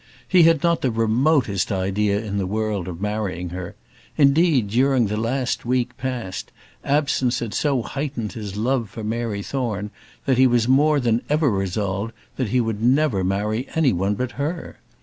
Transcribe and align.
He 0.27 0.41
had 0.41 0.63
not 0.63 0.81
the 0.81 0.89
remotest 0.89 1.71
idea 1.71 2.19
in 2.19 2.39
the 2.39 2.47
world 2.47 2.87
of 2.87 2.99
marrying 3.01 3.49
her; 3.49 3.75
indeed, 4.17 4.67
during 4.69 5.05
the 5.05 5.15
last 5.15 5.63
week 5.63 5.95
past, 5.95 6.51
absence 6.83 7.37
had 7.37 7.53
so 7.53 7.83
heightened 7.83 8.31
his 8.31 8.57
love 8.57 8.89
for 8.89 9.03
Mary 9.03 9.43
Thorne 9.43 9.91
that 10.25 10.39
he 10.39 10.47
was 10.47 10.67
more 10.67 10.99
than 10.99 11.21
ever 11.29 11.51
resolved 11.51 12.13
that 12.37 12.49
he 12.49 12.59
would 12.59 12.81
never 12.81 13.23
marry 13.23 13.67
any 13.75 13.93
one 13.93 14.15
but 14.15 14.31
her. 14.41 14.79